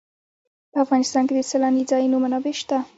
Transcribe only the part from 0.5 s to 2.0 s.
په افغانستان کې د سیلاني